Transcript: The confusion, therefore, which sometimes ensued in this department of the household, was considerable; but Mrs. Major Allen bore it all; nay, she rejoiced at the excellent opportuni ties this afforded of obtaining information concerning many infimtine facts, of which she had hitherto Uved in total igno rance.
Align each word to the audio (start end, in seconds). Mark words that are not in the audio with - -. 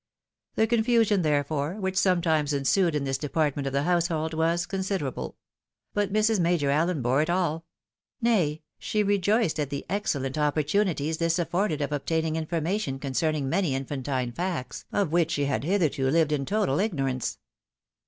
The 0.55 0.65
confusion, 0.65 1.21
therefore, 1.21 1.75
which 1.75 1.95
sometimes 1.95 2.53
ensued 2.53 2.95
in 2.95 3.03
this 3.03 3.19
department 3.19 3.67
of 3.67 3.73
the 3.73 3.83
household, 3.83 4.33
was 4.33 4.65
considerable; 4.65 5.37
but 5.93 6.11
Mrs. 6.11 6.39
Major 6.39 6.71
Allen 6.71 7.03
bore 7.03 7.21
it 7.21 7.29
all; 7.29 7.65
nay, 8.19 8.63
she 8.79 9.03
rejoiced 9.03 9.59
at 9.59 9.69
the 9.69 9.85
excellent 9.89 10.37
opportuni 10.37 10.95
ties 10.97 11.19
this 11.19 11.37
afforded 11.37 11.81
of 11.83 11.91
obtaining 11.91 12.35
information 12.35 12.97
concerning 12.97 13.47
many 13.47 13.79
infimtine 13.79 14.33
facts, 14.33 14.85
of 14.91 15.11
which 15.11 15.29
she 15.29 15.45
had 15.45 15.63
hitherto 15.63 16.09
Uved 16.11 16.31
in 16.31 16.45
total 16.47 16.77
igno 16.77 17.05
rance. 17.05 17.37